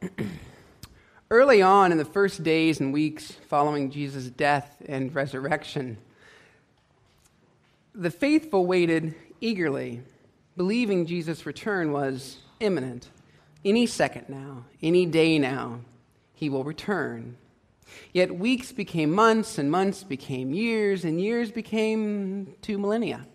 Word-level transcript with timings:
Early 1.30 1.62
on 1.62 1.92
in 1.92 1.98
the 1.98 2.04
first 2.04 2.42
days 2.42 2.80
and 2.80 2.92
weeks 2.92 3.32
following 3.48 3.90
Jesus' 3.90 4.26
death 4.26 4.82
and 4.86 5.14
resurrection, 5.14 5.98
the 7.94 8.10
faithful 8.10 8.66
waited 8.66 9.14
eagerly, 9.40 10.02
believing 10.56 11.06
Jesus' 11.06 11.46
return 11.46 11.92
was 11.92 12.38
imminent. 12.60 13.08
Any 13.64 13.86
second 13.86 14.28
now, 14.28 14.64
any 14.82 15.06
day 15.06 15.38
now, 15.38 15.80
he 16.34 16.48
will 16.48 16.64
return. 16.64 17.36
Yet 18.12 18.34
weeks 18.34 18.72
became 18.72 19.10
months, 19.10 19.58
and 19.58 19.70
months 19.70 20.04
became 20.04 20.54
years, 20.54 21.04
and 21.04 21.20
years 21.20 21.50
became 21.50 22.54
two 22.62 22.78
millennia. 22.78 23.26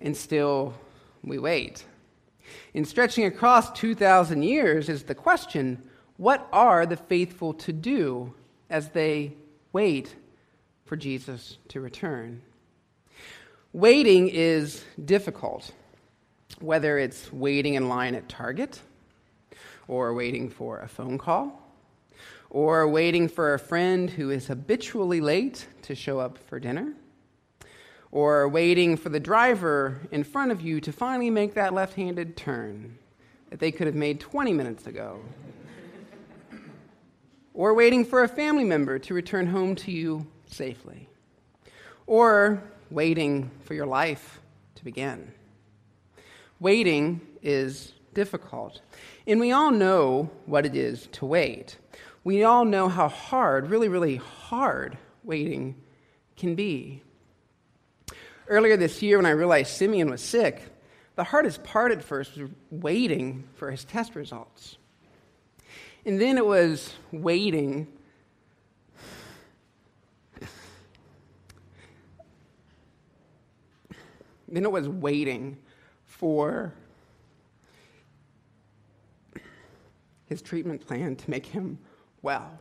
And 0.00 0.16
still, 0.16 0.74
we 1.22 1.38
wait. 1.38 1.84
In 2.72 2.84
stretching 2.84 3.24
across 3.24 3.70
2,000 3.72 4.42
years 4.42 4.88
is 4.88 5.04
the 5.04 5.14
question 5.14 5.82
what 6.16 6.48
are 6.52 6.86
the 6.86 6.96
faithful 6.96 7.54
to 7.54 7.72
do 7.72 8.34
as 8.70 8.90
they 8.90 9.34
wait 9.72 10.14
for 10.84 10.96
Jesus 10.96 11.58
to 11.68 11.80
return? 11.80 12.42
Waiting 13.72 14.28
is 14.28 14.84
difficult, 15.04 15.72
whether 16.60 16.98
it's 16.98 17.32
waiting 17.32 17.74
in 17.74 17.88
line 17.88 18.14
at 18.14 18.28
Target, 18.28 18.80
or 19.88 20.14
waiting 20.14 20.48
for 20.48 20.78
a 20.78 20.88
phone 20.88 21.18
call, 21.18 21.60
or 22.50 22.86
waiting 22.86 23.26
for 23.26 23.54
a 23.54 23.58
friend 23.58 24.08
who 24.08 24.30
is 24.30 24.46
habitually 24.46 25.20
late 25.20 25.66
to 25.82 25.96
show 25.96 26.20
up 26.20 26.38
for 26.38 26.60
dinner, 26.60 26.94
or 28.14 28.48
waiting 28.48 28.96
for 28.96 29.08
the 29.08 29.18
driver 29.18 30.00
in 30.12 30.22
front 30.22 30.52
of 30.52 30.60
you 30.60 30.80
to 30.80 30.92
finally 30.92 31.30
make 31.30 31.54
that 31.54 31.74
left 31.74 31.94
handed 31.94 32.36
turn 32.36 32.96
that 33.50 33.58
they 33.58 33.72
could 33.72 33.88
have 33.88 33.96
made 33.96 34.20
20 34.20 34.52
minutes 34.52 34.86
ago, 34.86 35.18
or 37.54 37.74
waiting 37.74 38.04
for 38.04 38.22
a 38.22 38.28
family 38.28 38.62
member 38.62 39.00
to 39.00 39.12
return 39.14 39.48
home 39.48 39.74
to 39.74 39.90
you 39.90 40.24
safely, 40.46 41.08
or 42.06 42.62
waiting 42.88 43.50
for 43.64 43.74
your 43.74 43.86
life 43.86 44.40
to 44.76 44.84
begin. 44.84 45.32
Waiting 46.60 47.20
is 47.42 47.94
difficult, 48.14 48.80
and 49.26 49.40
we 49.40 49.50
all 49.50 49.72
know 49.72 50.30
what 50.46 50.64
it 50.64 50.76
is 50.76 51.08
to 51.08 51.26
wait. 51.26 51.78
We 52.22 52.44
all 52.44 52.64
know 52.64 52.88
how 52.88 53.08
hard, 53.08 53.70
really, 53.70 53.88
really 53.88 54.16
hard, 54.16 54.98
waiting 55.24 55.74
can 56.36 56.54
be. 56.54 57.02
Earlier 58.46 58.76
this 58.76 59.00
year, 59.02 59.16
when 59.16 59.26
I 59.26 59.30
realized 59.30 59.70
Simeon 59.70 60.10
was 60.10 60.22
sick, 60.22 60.62
the 61.16 61.24
hardest 61.24 61.64
part 61.64 61.92
at 61.92 62.02
first 62.02 62.36
was 62.36 62.50
waiting 62.70 63.44
for 63.54 63.70
his 63.70 63.84
test 63.84 64.14
results. 64.14 64.76
And 66.04 66.20
then 66.20 66.36
it 66.36 66.44
was 66.44 66.92
waiting 67.10 67.86
Then 74.54 74.64
it 74.64 74.70
was 74.70 74.88
waiting 74.88 75.58
for 76.04 76.72
his 80.26 80.40
treatment 80.40 80.86
plan 80.86 81.16
to 81.16 81.30
make 81.30 81.46
him 81.46 81.78
well. 82.22 82.60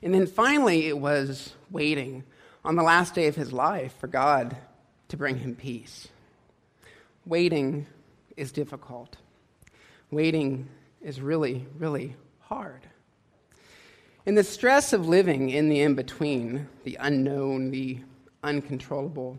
And 0.00 0.14
then 0.14 0.28
finally, 0.28 0.86
it 0.86 0.96
was 0.96 1.54
waiting 1.72 2.22
on 2.64 2.76
the 2.76 2.82
last 2.82 3.14
day 3.14 3.26
of 3.26 3.36
his 3.36 3.52
life 3.52 3.94
for 3.98 4.06
God 4.06 4.56
to 5.08 5.16
bring 5.16 5.38
him 5.38 5.54
peace. 5.54 6.08
Waiting 7.24 7.86
is 8.36 8.52
difficult. 8.52 9.16
Waiting 10.10 10.68
is 11.02 11.20
really, 11.20 11.66
really 11.78 12.16
hard. 12.40 12.86
And 14.26 14.36
the 14.36 14.44
stress 14.44 14.92
of 14.92 15.08
living 15.08 15.50
in 15.50 15.68
the 15.68 15.80
in 15.80 15.94
between, 15.94 16.68
the 16.84 16.96
unknown, 17.00 17.70
the 17.70 18.00
uncontrollable, 18.42 19.38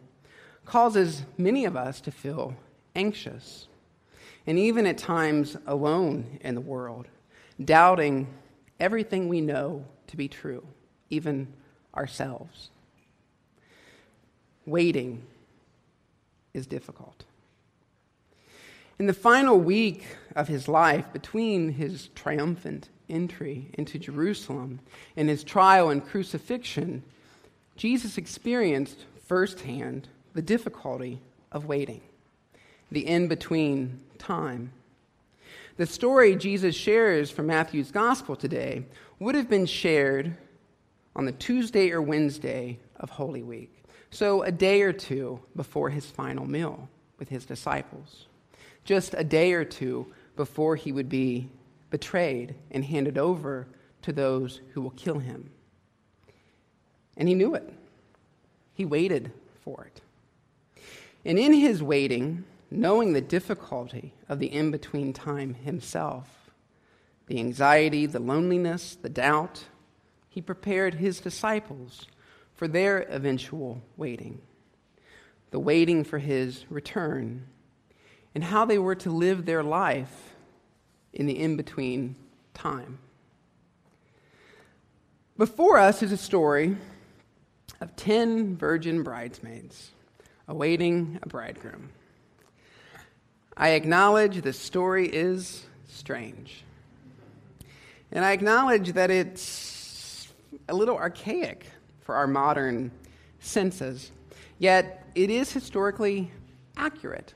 causes 0.65 1.23
many 1.37 1.65
of 1.65 1.75
us 1.75 2.01
to 2.01 2.11
feel 2.11 2.55
anxious 2.95 3.67
and 4.47 4.57
even 4.57 4.87
at 4.87 4.97
times 4.97 5.57
alone 5.67 6.39
in 6.41 6.55
the 6.55 6.61
world, 6.61 7.07
doubting 7.63 8.27
everything 8.79 9.27
we 9.27 9.41
know 9.41 9.85
to 10.07 10.17
be 10.17 10.27
true, 10.27 10.65
even 11.09 11.47
ourselves. 11.95 12.71
Waiting 14.69 15.23
is 16.53 16.67
difficult. 16.67 17.23
In 18.99 19.07
the 19.07 19.13
final 19.13 19.59
week 19.59 20.05
of 20.35 20.47
his 20.47 20.67
life, 20.67 21.11
between 21.11 21.73
his 21.73 22.09
triumphant 22.13 22.89
entry 23.09 23.71
into 23.73 23.97
Jerusalem 23.97 24.79
and 25.17 25.27
his 25.27 25.43
trial 25.43 25.89
and 25.89 26.05
crucifixion, 26.05 27.01
Jesus 27.77 28.19
experienced 28.19 29.05
firsthand 29.25 30.07
the 30.35 30.41
difficulty 30.43 31.19
of 31.51 31.65
waiting, 31.65 32.01
the 32.91 33.07
in 33.07 33.27
between 33.27 33.99
time. 34.19 34.71
The 35.77 35.87
story 35.87 36.35
Jesus 36.35 36.75
shares 36.75 37.31
from 37.31 37.47
Matthew's 37.47 37.89
gospel 37.89 38.35
today 38.35 38.85
would 39.17 39.33
have 39.33 39.49
been 39.49 39.65
shared 39.65 40.37
on 41.15 41.25
the 41.25 41.31
Tuesday 41.31 41.89
or 41.89 42.03
Wednesday 42.03 42.77
of 42.99 43.09
Holy 43.09 43.41
Week, 43.41 43.78
so 44.11 44.43
a 44.43 44.51
day 44.51 44.81
or 44.81 44.93
two 44.93 45.39
before 45.55 45.89
his 45.89 46.05
final 46.05 46.45
meal 46.45 46.89
with 47.17 47.29
his 47.29 47.45
disciples, 47.45 48.27
just 48.83 49.13
a 49.17 49.23
day 49.23 49.53
or 49.53 49.63
two 49.65 50.11
before 50.35 50.75
he 50.75 50.91
would 50.91 51.09
be 51.09 51.49
betrayed 51.89 52.55
and 52.71 52.85
handed 52.85 53.17
over 53.17 53.67
to 54.01 54.13
those 54.13 54.61
who 54.73 54.81
will 54.81 54.91
kill 54.91 55.19
him. 55.19 55.51
And 57.17 57.27
he 57.27 57.35
knew 57.35 57.55
it. 57.55 57.71
He 58.73 58.85
waited 58.85 59.31
for 59.63 59.85
it. 59.85 60.01
And 61.25 61.37
in 61.37 61.53
his 61.53 61.83
waiting, 61.83 62.45
knowing 62.71 63.13
the 63.13 63.21
difficulty 63.21 64.13
of 64.29 64.39
the 64.39 64.51
in 64.51 64.71
between 64.71 65.11
time 65.11 65.53
himself, 65.53 66.51
the 67.27 67.39
anxiety, 67.39 68.05
the 68.05 68.19
loneliness, 68.19 68.97
the 69.01 69.09
doubt, 69.09 69.65
he 70.29 70.41
prepared 70.41 70.95
his 70.95 71.19
disciples 71.19 72.07
for 72.59 72.67
their 72.67 73.03
eventual 73.09 73.81
waiting, 73.95 74.41
the 75.51 75.57
waiting 75.57 76.03
for 76.03 76.19
his 76.19 76.65
return, 76.69 77.47
and 78.35 78.43
how 78.43 78.65
they 78.65 78.77
were 78.77 78.95
to 78.95 79.09
live 79.09 79.45
their 79.45 79.63
life 79.63 80.35
in 81.13 81.25
the 81.25 81.39
in 81.39 81.55
between 81.55 82.17
time. 82.53 82.99
Before 85.37 85.77
us 85.77 86.03
is 86.03 86.11
a 86.11 86.17
story 86.17 86.75
of 87.79 87.95
10 87.95 88.57
virgin 88.57 89.03
bridesmaids 89.03 89.91
awaiting 90.45 91.17
a 91.23 91.29
bridegroom. 91.29 91.91
I 93.55 93.69
acknowledge 93.69 94.41
the 94.41 94.51
story 94.51 95.07
is 95.07 95.65
strange. 95.87 96.65
And 98.11 98.25
I 98.25 98.33
acknowledge 98.33 98.91
that 98.91 99.09
it's 99.09 100.27
a 100.67 100.73
little 100.73 100.97
archaic 100.97 101.65
for 102.01 102.15
our 102.15 102.27
modern 102.27 102.91
senses, 103.39 104.11
yet 104.57 105.07
it 105.15 105.29
is 105.29 105.51
historically 105.51 106.31
accurate. 106.77 107.33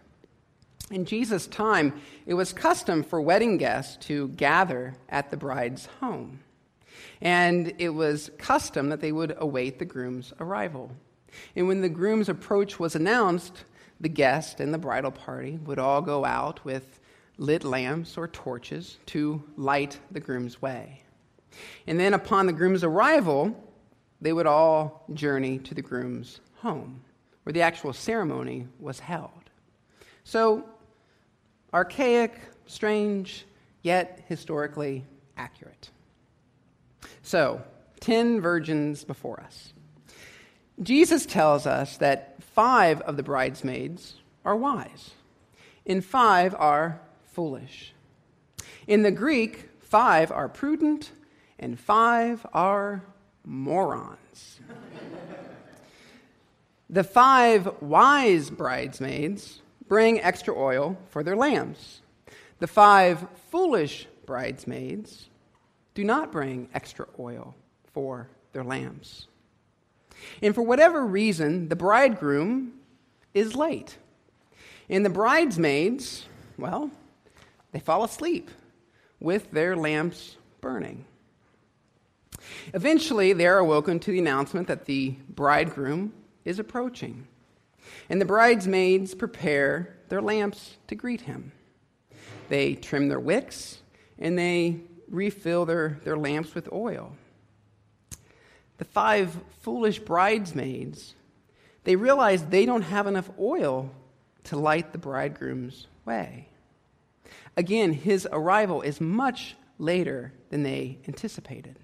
In 0.92 1.06
Jesus' 1.06 1.48
time, 1.48 2.00
it 2.26 2.34
was 2.34 2.54
custom 2.54 3.04
for 3.04 3.22
wedding 3.22 3.58
guests 3.58 4.06
to 4.06 4.28
gather 4.30 4.96
at 5.10 5.32
the 5.32 5.38
bride's 5.38 5.88
home. 6.00 6.42
And 7.22 7.74
it 7.78 7.90
was 7.90 8.32
custom 8.38 8.90
that 8.90 9.00
they 9.00 9.12
would 9.12 9.36
await 9.38 9.80
the 9.80 9.86
groom's 9.86 10.34
arrival. 10.40 10.92
And 11.56 11.68
when 11.68 11.82
the 11.82 11.90
groom's 11.90 12.30
approach 12.30 12.80
was 12.80 12.96
announced, 12.96 13.64
the 14.00 14.10
guest 14.10 14.60
and 14.60 14.74
the 14.74 14.78
bridal 14.78 15.12
party 15.12 15.58
would 15.66 15.80
all 15.80 16.02
go 16.02 16.26
out 16.26 16.64
with 16.66 17.00
lit 17.38 17.64
lamps 17.64 18.18
or 18.18 18.28
torches 18.28 19.00
to 19.08 19.42
light 19.58 20.00
the 20.12 20.20
groom's 20.20 20.62
way. 20.62 21.02
And 21.88 22.00
then, 22.00 22.14
upon 22.14 22.46
the 22.46 22.54
groom's 22.54 22.84
arrival, 22.84 23.56
they 24.24 24.34
would 24.34 24.48
all 24.48 25.04
journey 25.14 25.60
to 25.60 25.76
the 25.76 25.82
groom's 25.82 26.40
home, 26.56 27.02
where 27.44 27.52
the 27.52 27.62
actual 27.62 27.92
ceremony 27.92 28.68
was 28.80 29.00
held. 29.00 29.50
So, 30.24 30.64
archaic, 31.74 32.40
strange, 32.66 33.46
yet 33.82 34.24
historically 34.30 35.04
accurate. 35.36 35.90
So, 37.22 37.62
10 38.00 38.40
virgins 38.40 39.04
before 39.04 39.42
us. 39.42 39.74
Jesus 40.82 41.26
tells 41.26 41.68
us 41.68 41.98
that 41.98 42.42
five 42.42 43.02
of 43.02 43.18
the 43.18 43.24
bridesmaids 43.24 44.16
are 44.46 44.56
wise, 44.56 45.12
and 45.86 46.04
five 46.04 46.56
are 46.58 47.02
foolish. 47.26 47.94
In 48.88 49.04
the 49.04 49.12
Greek, 49.12 49.70
five 49.82 50.32
are 50.32 50.48
prudent, 50.48 51.12
and 51.60 51.78
five 51.78 52.46
are 52.54 53.04
morons. 53.46 54.60
the 56.90 57.04
five 57.04 57.82
wise 57.82 58.50
bridesmaids 58.50 59.62
bring 59.88 60.22
extra 60.22 60.58
oil 60.58 60.98
for 61.10 61.24
their 61.24 61.36
lamps. 61.36 62.02
The 62.60 62.68
five 62.68 63.28
foolish 63.50 64.08
bridesmaids 64.26 65.30
do 65.94 66.04
not 66.04 66.32
bring 66.32 66.70
extra 66.74 67.06
oil 67.20 67.56
for 67.94 68.30
their 68.54 68.64
lamps. 68.64 69.28
And 70.42 70.56
for 70.56 70.62
whatever 70.62 71.06
reason, 71.06 71.70
the 71.70 71.76
bridegroom 71.76 72.74
is 73.34 73.56
late. 73.56 73.98
And 74.90 75.06
the 75.06 75.10
bridesmaids, 75.10 76.28
well, 76.58 76.92
they 77.72 77.80
fall 77.80 78.04
asleep 78.04 78.50
with 79.20 79.52
their 79.52 79.76
lamps 79.76 80.38
burning. 80.62 81.06
Eventually, 82.74 83.34
they 83.34 83.48
are 83.48 83.60
awoken 83.60 84.00
to 84.00 84.12
the 84.12 84.20
announcement 84.20 84.68
that 84.68 84.86
the 84.86 85.16
bridegroom 85.30 86.14
is 86.46 86.60
approaching. 86.60 87.28
And 88.10 88.20
the 88.20 88.26
bridesmaids 88.26 89.16
prepare 89.16 89.96
their 90.10 90.22
lamps 90.22 90.78
to 90.88 90.96
greet 90.96 91.22
him. 91.22 91.52
They 92.50 92.76
trim 92.76 93.08
their 93.08 93.20
wicks 93.20 93.80
and 94.20 94.38
they 94.38 94.82
refill 95.10 95.66
their, 95.66 96.00
their 96.04 96.18
lamps 96.18 96.56
with 96.56 96.72
oil. 96.72 97.16
The 98.78 98.86
five 98.86 99.36
foolish 99.62 100.00
bridesmaids, 100.00 101.16
they 101.84 101.96
realize 101.96 102.46
they 102.46 102.66
don't 102.66 102.82
have 102.82 103.08
enough 103.08 103.30
oil 103.40 103.92
to 104.46 104.58
light 104.58 104.92
the 104.92 104.98
bridegroom's 104.98 105.88
way. 106.06 106.50
Again, 107.56 107.94
his 107.94 108.28
arrival 108.32 108.82
is 108.82 109.00
much 109.00 109.56
later 109.78 110.34
than 110.50 110.64
they 110.64 110.98
anticipated. 111.08 111.78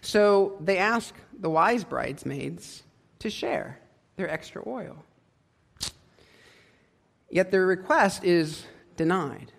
So 0.00 0.56
they 0.60 0.78
ask 0.78 1.14
the 1.38 1.50
wise 1.50 1.84
bridesmaids 1.84 2.82
to 3.18 3.30
share 3.30 3.78
their 4.16 4.30
extra 4.30 4.62
oil. 4.66 5.04
Yet 7.30 7.50
their 7.50 7.66
request 7.66 8.24
is 8.24 8.64
denied. 8.96 9.52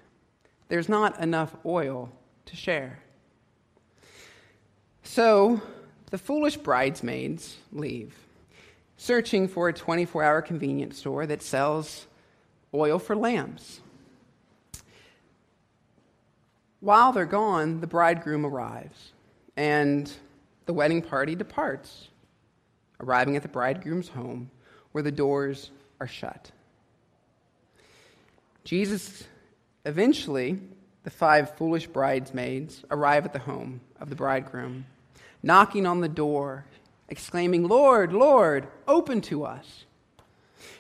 There's 0.70 0.90
not 0.90 1.20
enough 1.20 1.56
oil 1.66 2.12
to 2.46 2.56
share. 2.56 3.00
So 5.04 5.62
the 6.12 6.18
foolish 6.18 6.58
bridesmaids 6.58 7.58
leave, 7.72 8.16
searching 8.98 9.48
for 9.48 9.70
a 9.70 9.74
24 9.74 10.24
hour 10.24 10.42
convenience 10.42 10.98
store 10.98 11.26
that 11.26 11.42
sells 11.42 12.08
oil 12.74 13.00
for 13.00 13.16
lamps. 13.16 13.82
While 16.80 17.12
they're 17.12 17.26
gone, 17.26 17.82
the 17.82 17.88
bridegroom 17.88 18.46
arrives, 18.46 19.12
and 19.58 20.10
the 20.68 20.74
wedding 20.74 21.02
party 21.02 21.36
departs, 21.36 22.08
arriving 23.02 23.36
at 23.36 23.42
the 23.42 23.50
bridegroom's 23.50 24.10
home 24.10 24.52
where 24.92 25.04
the 25.04 25.12
doors 25.12 25.72
are 26.00 26.08
shut. 26.08 26.52
Jesus 28.64 29.24
eventually, 29.86 30.60
the 31.04 31.10
five 31.10 31.56
foolish 31.56 31.88
bridesmaids 31.88 32.84
arrive 32.92 33.26
at 33.26 33.34
the 33.34 33.40
home 33.40 33.82
of 34.00 34.10
the 34.10 34.16
bridegroom, 34.16 34.86
knocking 35.42 35.86
on 35.86 36.02
the 36.02 36.10
door, 36.10 36.66
exclaiming, 37.10 37.68
Lord, 37.68 38.14
Lord, 38.14 38.68
open 38.88 39.22
to 39.22 39.46
us. 39.46 39.86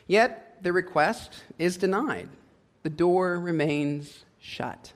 Yet 0.06 0.58
the 0.62 0.74
request 0.74 1.44
is 1.58 1.78
denied. 1.78 2.30
The 2.84 2.90
door 2.90 3.40
remains 3.40 4.26
shut. 4.40 4.94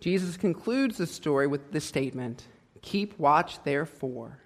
Jesus 0.00 0.36
concludes 0.36 0.98
the 0.98 1.06
story 1.06 1.46
with 1.46 1.72
the 1.72 1.80
statement 1.80 2.46
Keep 2.82 3.18
watch, 3.18 3.62
therefore, 3.64 4.38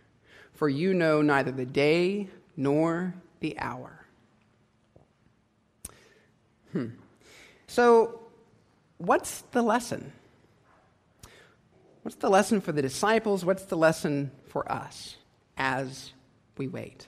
for 0.54 0.68
you 0.68 0.94
know 0.94 1.22
neither 1.22 1.52
the 1.52 1.66
day 1.66 2.28
nor 2.56 3.14
the 3.40 3.58
hour. 3.58 4.06
Hmm. 6.72 6.88
So, 7.66 8.20
what's 8.96 9.42
the 9.52 9.62
lesson? 9.62 10.12
What's 12.02 12.16
the 12.16 12.30
lesson 12.30 12.60
for 12.60 12.72
the 12.72 12.82
disciples? 12.82 13.44
What's 13.44 13.64
the 13.64 13.76
lesson 13.76 14.30
for 14.48 14.70
us 14.70 15.16
as 15.56 16.12
we 16.56 16.68
wait? 16.68 17.06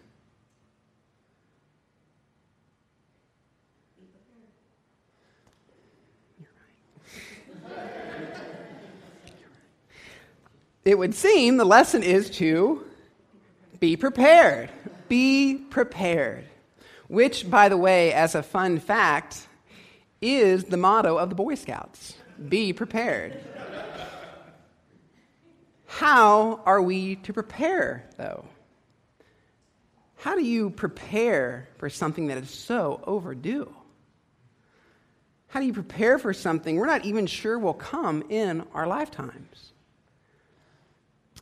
It 10.85 10.99
would 10.99 11.15
seem 11.15 11.57
the 11.57 11.65
lesson 11.65 12.03
is 12.03 12.29
to 12.31 12.85
be 13.81 13.97
prepared. 13.97 14.71
Be 15.09 15.55
prepared. 15.55 16.45
Which, 17.09 17.49
by 17.51 17.69
the 17.69 17.77
way, 17.77 18.13
as 18.13 18.35
a 18.35 18.43
fun 18.43 18.79
fact, 18.79 19.47
is 20.21 20.65
the 20.65 20.77
motto 20.77 21.17
of 21.17 21.29
the 21.29 21.35
Boy 21.35 21.55
Scouts 21.55 22.15
be 22.49 22.73
prepared. 22.73 23.39
How 25.87 26.61
are 26.67 26.83
we 26.83 27.17
to 27.17 27.33
prepare, 27.33 28.05
though? 28.17 28.45
How 30.17 30.35
do 30.35 30.43
you 30.43 30.71
prepare 30.71 31.69
for 31.79 31.89
something 31.89 32.27
that 32.29 32.39
is 32.39 32.51
so 32.51 33.01
overdue? 33.07 33.73
How 35.49 35.61
do 35.61 35.67
you 35.67 35.73
prepare 35.73 36.19
for 36.19 36.33
something 36.33 36.77
we're 36.77 36.87
not 36.87 37.05
even 37.05 37.27
sure 37.27 37.59
will 37.59 37.75
come 37.75 38.25
in 38.29 38.65
our 38.75 38.87
lifetimes? 38.87 39.74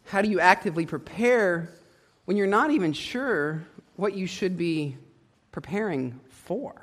How 0.05 0.23
do 0.23 0.29
you 0.29 0.41
actively 0.41 0.87
prepare 0.87 1.71
when 2.25 2.37
you're 2.37 2.47
not 2.47 2.71
even 2.71 2.93
sure 2.93 3.67
what 3.97 4.15
you 4.15 4.27
should 4.27 4.57
be 4.57 4.97
preparing 5.51 6.21
for? 6.29 6.75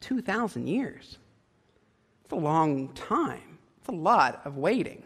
2,000 0.00 0.66
years. 0.66 1.18
It's 2.24 2.32
a 2.32 2.36
long 2.36 2.88
time, 2.94 3.58
it's 3.78 3.88
a 3.88 3.92
lot 3.92 4.40
of 4.44 4.56
waiting. 4.56 5.02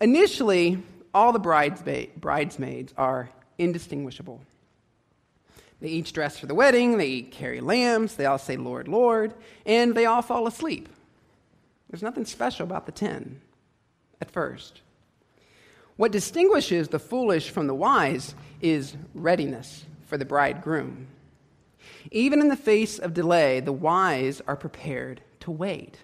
Initially, 0.00 0.82
all 1.14 1.32
the 1.32 1.38
bridesmaids 1.38 2.92
are 2.98 3.30
indistinguishable. 3.58 4.42
They 5.80 5.88
each 5.88 6.12
dress 6.12 6.38
for 6.38 6.46
the 6.46 6.54
wedding, 6.54 6.98
they 6.98 7.22
carry 7.22 7.60
lambs, 7.60 8.16
they 8.16 8.26
all 8.26 8.38
say, 8.38 8.56
Lord, 8.56 8.88
Lord, 8.88 9.34
and 9.64 9.94
they 9.94 10.04
all 10.06 10.22
fall 10.22 10.46
asleep. 10.46 10.88
There's 11.88 12.02
nothing 12.02 12.24
special 12.24 12.64
about 12.64 12.86
the 12.86 12.92
ten 12.92 13.40
at 14.20 14.30
first. 14.30 14.80
What 15.96 16.12
distinguishes 16.12 16.88
the 16.88 16.98
foolish 16.98 17.50
from 17.50 17.66
the 17.66 17.74
wise 17.74 18.34
is 18.60 18.96
readiness 19.14 19.86
for 20.06 20.18
the 20.18 20.24
bridegroom. 20.24 21.08
Even 22.10 22.40
in 22.40 22.48
the 22.48 22.56
face 22.56 22.98
of 22.98 23.14
delay, 23.14 23.60
the 23.60 23.72
wise 23.72 24.42
are 24.46 24.56
prepared 24.56 25.20
to 25.40 25.50
wait. 25.50 25.98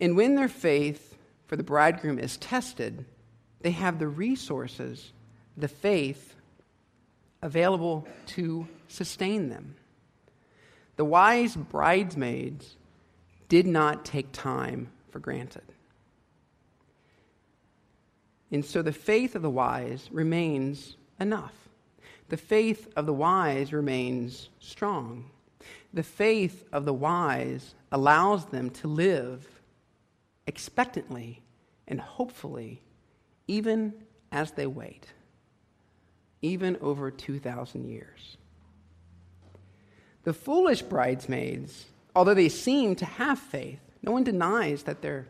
And 0.00 0.16
when 0.16 0.34
their 0.34 0.48
faith 0.48 1.16
for 1.46 1.56
the 1.56 1.62
bridegroom 1.62 2.18
is 2.18 2.36
tested, 2.36 3.04
they 3.60 3.70
have 3.72 3.98
the 3.98 4.08
resources, 4.08 5.12
the 5.56 5.68
faith 5.68 6.34
available 7.42 8.06
to 8.26 8.68
sustain 8.88 9.48
them. 9.48 9.74
The 10.96 11.04
wise 11.04 11.56
bridesmaids 11.56 12.76
did 13.48 13.66
not 13.66 14.04
take 14.04 14.32
time 14.32 14.90
for 15.18 15.20
granted. 15.20 15.64
And 18.52 18.64
so 18.64 18.82
the 18.82 18.92
faith 18.92 19.34
of 19.34 19.42
the 19.42 19.50
wise 19.50 20.08
remains 20.12 20.96
enough. 21.18 21.54
The 22.28 22.36
faith 22.36 22.88
of 22.96 23.06
the 23.06 23.12
wise 23.12 23.72
remains 23.72 24.48
strong. 24.60 25.30
The 25.92 26.04
faith 26.04 26.64
of 26.72 26.84
the 26.84 26.94
wise 26.94 27.74
allows 27.90 28.46
them 28.46 28.70
to 28.70 28.86
live 28.86 29.46
expectantly 30.46 31.42
and 31.88 32.00
hopefully, 32.00 32.80
even 33.48 33.94
as 34.30 34.52
they 34.52 34.66
wait, 34.66 35.06
even 36.42 36.76
over 36.80 37.10
2,000 37.10 37.88
years. 37.88 38.36
The 40.22 40.32
foolish 40.32 40.82
bridesmaids, 40.82 41.86
although 42.14 42.34
they 42.34 42.48
seem 42.48 42.94
to 42.96 43.04
have 43.04 43.38
faith, 43.38 43.80
no 44.08 44.12
one 44.12 44.24
denies 44.24 44.84
that 44.84 45.02
they're 45.02 45.26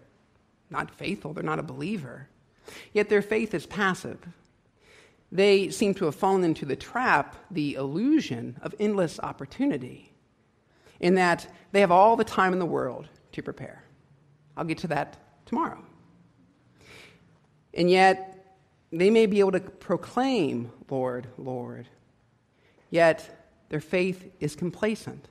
not 0.70 0.94
faithful, 0.94 1.32
they're 1.32 1.42
not 1.42 1.58
a 1.58 1.64
believer. 1.64 2.28
Yet 2.92 3.08
their 3.08 3.22
faith 3.22 3.52
is 3.52 3.66
passive. 3.66 4.18
They 5.32 5.70
seem 5.70 5.94
to 5.94 6.04
have 6.04 6.14
fallen 6.14 6.44
into 6.44 6.64
the 6.64 6.76
trap, 6.76 7.34
the 7.50 7.74
illusion 7.74 8.56
of 8.62 8.76
endless 8.78 9.18
opportunity, 9.18 10.12
in 11.00 11.16
that 11.16 11.52
they 11.72 11.80
have 11.80 11.90
all 11.90 12.14
the 12.14 12.22
time 12.22 12.52
in 12.52 12.60
the 12.60 12.66
world 12.66 13.08
to 13.32 13.42
prepare. 13.42 13.82
I'll 14.56 14.64
get 14.64 14.78
to 14.78 14.86
that 14.88 15.16
tomorrow. 15.44 15.84
And 17.74 17.90
yet, 17.90 18.56
they 18.92 19.10
may 19.10 19.26
be 19.26 19.40
able 19.40 19.52
to 19.52 19.60
proclaim, 19.60 20.70
Lord, 20.88 21.26
Lord, 21.36 21.88
yet 22.90 23.44
their 23.70 23.80
faith 23.80 24.30
is 24.38 24.54
complacent. 24.54 25.26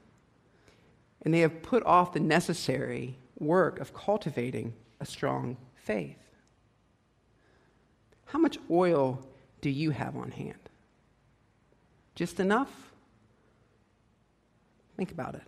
And 1.21 1.33
they 1.33 1.39
have 1.39 1.63
put 1.63 1.85
off 1.85 2.11
the 2.11 2.19
necessary 2.19 3.17
work 3.39 3.79
of 3.79 3.93
cultivating 3.93 4.73
a 4.99 5.05
strong 5.05 5.57
faith. 5.75 6.17
How 8.25 8.39
much 8.39 8.57
oil 8.69 9.25
do 9.61 9.69
you 9.69 9.91
have 9.91 10.15
on 10.15 10.31
hand? 10.31 10.69
Just 12.15 12.39
enough? 12.39 12.91
Think 14.97 15.11
about 15.11 15.35
it. 15.35 15.43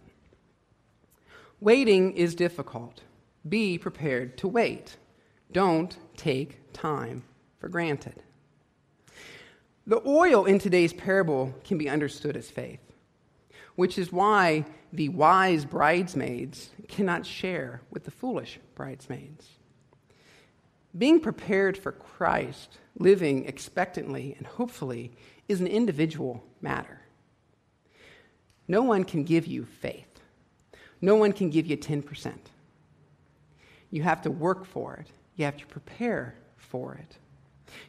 Waiting 1.59 2.13
is 2.13 2.35
difficult. 2.35 3.01
Be 3.47 3.77
prepared 3.77 4.37
to 4.37 4.47
wait. 4.47 4.95
Don't 5.51 5.97
take 6.15 6.71
time 6.71 7.23
for 7.59 7.67
granted. 7.67 8.23
The 9.87 10.01
oil 10.07 10.45
in 10.45 10.59
today's 10.59 10.93
parable 10.93 11.53
can 11.63 11.77
be 11.77 11.89
understood 11.89 12.37
as 12.37 12.49
faith, 12.51 12.88
which 13.79 13.97
is 13.97 14.11
why 14.11 14.65
the 14.91 15.07
wise 15.07 15.63
bridesmaids 15.63 16.69
cannot 16.89 17.25
share 17.25 17.79
with 17.89 18.03
the 18.03 18.11
foolish 18.11 18.59
bridesmaids. 18.75 19.47
Being 20.97 21.21
prepared 21.21 21.77
for 21.77 21.93
Christ, 21.93 22.77
living 22.97 23.45
expectantly 23.45 24.35
and 24.37 24.45
hopefully, 24.45 25.13
is 25.47 25.61
an 25.61 25.67
individual 25.67 26.43
matter. 26.59 26.99
No 28.67 28.83
one 28.83 29.05
can 29.05 29.23
give 29.23 29.47
you 29.47 29.63
faith. 29.63 30.19
No 30.99 31.15
one 31.15 31.31
can 31.31 31.49
give 31.49 31.65
you 31.65 31.77
10%. 31.77 32.33
You 33.91 34.03
have 34.03 34.21
to 34.23 34.29
work 34.29 34.65
for 34.65 34.95
it, 34.95 35.07
you 35.37 35.45
have 35.45 35.55
to 35.55 35.65
prepare 35.67 36.35
for 36.57 36.95
it. 36.95 37.17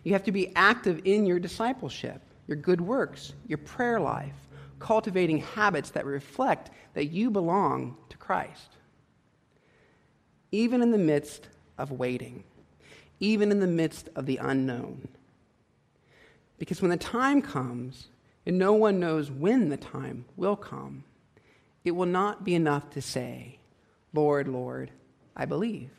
You 0.05 0.13
have 0.13 0.23
to 0.23 0.33
be 0.33 0.55
active 0.55 1.01
in 1.05 1.27
your 1.27 1.41
discipleship, 1.41 2.23
your 2.47 2.59
good 2.59 2.81
works, 2.81 3.33
your 3.49 3.59
prayer 3.59 3.99
life, 3.99 4.37
cultivating 4.81 5.39
habits 5.39 5.91
that 5.91 6.05
reflect 6.05 6.71
that 6.95 7.07
you 7.07 7.31
belong 7.31 7.97
to 8.09 8.17
Christ. 8.17 8.77
Even 10.51 10.83
in 10.83 10.91
the 10.91 10.99
midst 10.99 11.47
of 11.79 11.93
waiting, 11.93 12.43
even 13.21 13.53
in 13.53 13.61
the 13.61 13.67
midst 13.67 14.09
of 14.17 14.27
the 14.27 14.39
unknown. 14.39 15.07
Because 16.59 16.83
when 16.83 16.91
the 16.91 16.97
time 16.97 17.41
comes, 17.41 18.09
and 18.45 18.59
no 18.59 18.73
one 18.73 18.99
knows 18.99 19.31
when 19.31 19.69
the 19.69 19.77
time 19.77 20.25
will 20.37 20.57
come, 20.57 21.05
it 21.85 21.93
will 21.93 22.07
not 22.07 22.45
be 22.45 22.55
enough 22.55 22.91
to 22.91 23.01
say, 23.01 23.59
Lord, 24.13 24.49
Lord, 24.49 24.91
I 25.37 25.45
believe. 25.45 25.91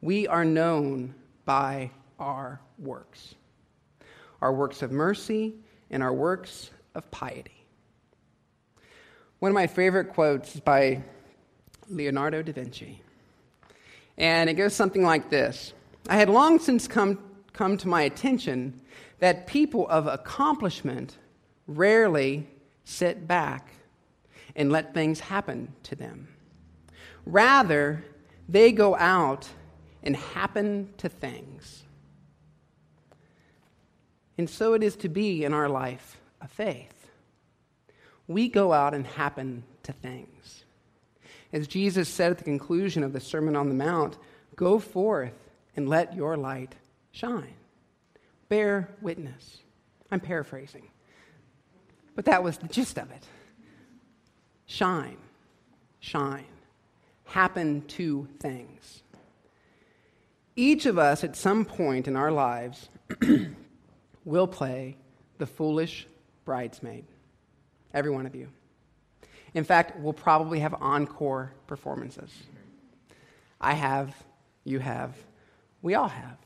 We 0.00 0.26
are 0.26 0.44
known 0.44 1.14
by 1.44 1.90
our 2.18 2.60
works 2.78 3.34
our 4.44 4.52
works 4.52 4.82
of 4.82 4.92
mercy 4.92 5.54
and 5.90 6.02
our 6.02 6.12
works 6.12 6.70
of 6.94 7.10
piety. 7.10 7.64
One 9.38 9.50
of 9.50 9.54
my 9.54 9.66
favorite 9.66 10.10
quotes 10.12 10.54
is 10.54 10.60
by 10.60 11.02
Leonardo 11.88 12.42
da 12.42 12.52
Vinci. 12.52 13.00
And 14.16 14.48
it 14.48 14.54
goes 14.54 14.74
something 14.74 15.02
like 15.02 15.30
this 15.30 15.72
I 16.08 16.16
had 16.16 16.28
long 16.28 16.58
since 16.58 16.86
come, 16.86 17.18
come 17.52 17.76
to 17.78 17.88
my 17.88 18.02
attention 18.02 18.80
that 19.18 19.46
people 19.46 19.88
of 19.88 20.06
accomplishment 20.06 21.18
rarely 21.66 22.46
sit 22.84 23.26
back 23.26 23.72
and 24.54 24.70
let 24.70 24.94
things 24.94 25.20
happen 25.20 25.72
to 25.84 25.94
them. 25.96 26.28
Rather, 27.26 28.04
they 28.48 28.70
go 28.70 28.96
out 28.96 29.48
and 30.02 30.14
happen 30.14 30.92
to 30.98 31.08
things. 31.08 31.82
And 34.36 34.50
so 34.50 34.74
it 34.74 34.82
is 34.82 34.96
to 34.96 35.08
be 35.08 35.44
in 35.44 35.54
our 35.54 35.68
life 35.68 36.18
of 36.44 36.50
faith. 36.50 37.08
We 38.28 38.48
go 38.48 38.72
out 38.72 38.94
and 38.94 39.06
happen 39.06 39.64
to 39.82 39.92
things. 39.92 40.64
As 41.52 41.66
Jesus 41.66 42.08
said 42.08 42.30
at 42.30 42.38
the 42.38 42.44
conclusion 42.44 43.02
of 43.02 43.12
the 43.12 43.20
Sermon 43.20 43.56
on 43.56 43.68
the 43.68 43.74
Mount, 43.74 44.16
go 44.54 44.78
forth 44.78 45.32
and 45.76 45.88
let 45.88 46.14
your 46.14 46.36
light 46.36 46.74
shine. 47.12 47.54
Bear 48.48 48.88
witness. 49.00 49.58
I'm 50.10 50.20
paraphrasing, 50.20 50.88
but 52.14 52.26
that 52.26 52.44
was 52.44 52.58
the 52.58 52.68
gist 52.68 52.98
of 52.98 53.10
it. 53.10 53.26
Shine, 54.66 55.16
shine, 55.98 56.44
happen 57.24 57.82
to 57.88 58.28
things. 58.38 59.02
Each 60.56 60.86
of 60.86 60.98
us 60.98 61.24
at 61.24 61.36
some 61.36 61.64
point 61.64 62.06
in 62.06 62.16
our 62.16 62.30
lives 62.30 62.88
will 64.24 64.46
play 64.46 64.96
the 65.38 65.46
foolish 65.46 66.06
bridesmaid. 66.44 67.04
Every 67.92 68.10
one 68.10 68.26
of 68.26 68.34
you. 68.34 68.48
In 69.54 69.64
fact, 69.64 69.98
we'll 70.00 70.12
probably 70.12 70.60
have 70.60 70.74
encore 70.74 71.52
performances. 71.66 72.30
I 73.60 73.74
have, 73.74 74.14
you 74.64 74.80
have, 74.80 75.16
we 75.80 75.94
all 75.94 76.08
have. 76.08 76.36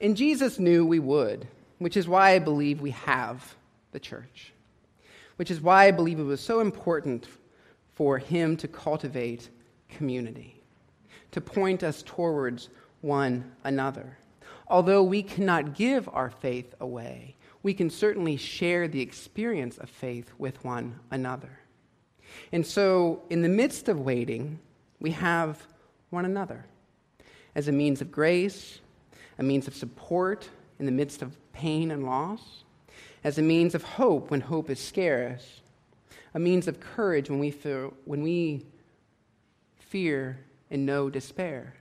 And 0.00 0.16
Jesus 0.16 0.58
knew 0.58 0.84
we 0.84 0.98
would, 0.98 1.46
which 1.78 1.96
is 1.96 2.08
why 2.08 2.32
I 2.32 2.38
believe 2.40 2.80
we 2.80 2.90
have 2.90 3.54
the 3.92 4.00
church, 4.00 4.52
which 5.36 5.50
is 5.50 5.60
why 5.60 5.86
I 5.86 5.90
believe 5.92 6.18
it 6.18 6.24
was 6.24 6.40
so 6.40 6.60
important 6.60 7.26
for 7.94 8.18
him 8.18 8.56
to 8.56 8.68
cultivate 8.68 9.48
community, 9.88 10.60
to 11.30 11.40
point 11.40 11.84
us 11.84 12.02
towards 12.04 12.68
one 13.00 13.52
another. 13.62 14.18
Although 14.66 15.04
we 15.04 15.22
cannot 15.22 15.74
give 15.74 16.08
our 16.12 16.30
faith 16.30 16.74
away, 16.80 17.36
we 17.64 17.74
can 17.74 17.88
certainly 17.88 18.36
share 18.36 18.86
the 18.86 19.00
experience 19.00 19.78
of 19.78 19.88
faith 19.88 20.30
with 20.38 20.62
one 20.62 21.00
another. 21.10 21.58
And 22.52 22.64
so, 22.64 23.22
in 23.30 23.40
the 23.40 23.48
midst 23.48 23.88
of 23.88 23.98
waiting, 23.98 24.60
we 25.00 25.12
have 25.12 25.66
one 26.10 26.26
another 26.26 26.66
as 27.54 27.66
a 27.66 27.72
means 27.72 28.02
of 28.02 28.12
grace, 28.12 28.80
a 29.38 29.42
means 29.42 29.66
of 29.66 29.74
support 29.74 30.48
in 30.78 30.84
the 30.84 30.92
midst 30.92 31.22
of 31.22 31.36
pain 31.52 31.90
and 31.90 32.04
loss, 32.04 32.64
as 33.24 33.38
a 33.38 33.42
means 33.42 33.74
of 33.74 33.82
hope 33.82 34.30
when 34.30 34.42
hope 34.42 34.68
is 34.68 34.78
scarce, 34.78 35.62
a 36.34 36.38
means 36.38 36.68
of 36.68 36.80
courage 36.80 37.30
when 37.30 37.38
we, 37.38 37.50
feel, 37.50 37.94
when 38.04 38.22
we 38.22 38.66
fear 39.78 40.38
and 40.70 40.84
know 40.84 41.08
despair, 41.08 41.74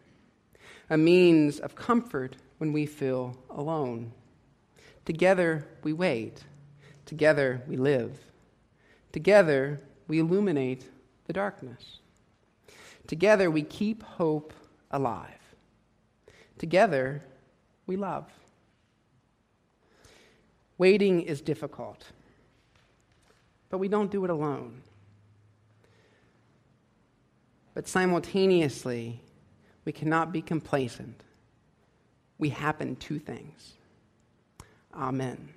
a 0.90 0.98
means 0.98 1.60
of 1.60 1.76
comfort 1.76 2.38
when 2.60 2.72
we 2.72 2.86
feel 2.86 3.36
alone. 3.50 4.14
Together 5.06 5.68
we 5.84 5.94
wait. 5.94 6.44
Together 7.06 7.62
we 7.68 7.78
live. 7.78 8.18
Together 9.12 9.82
we 10.08 10.20
illuminate 10.20 10.90
the 11.26 11.34
darkness. 11.34 12.00
Together 13.08 13.52
we 13.52 13.64
keep 13.64 14.04
hope 14.04 14.54
alive. 14.92 15.56
Together 16.58 17.24
we 17.86 17.96
love. 17.96 18.30
Waiting 20.78 21.22
is 21.22 21.42
difficult, 21.42 22.06
but 23.70 23.78
we 23.78 23.88
don't 23.88 24.12
do 24.12 24.24
it 24.24 24.30
alone. 24.30 24.82
But 27.74 27.88
simultaneously, 27.88 29.22
we 29.86 29.92
cannot 29.92 30.32
be 30.32 30.42
complacent 30.42 31.24
we 32.38 32.50
happen 32.50 32.96
to 32.98 33.20
things. 33.20 33.74
Amen. 34.96 35.54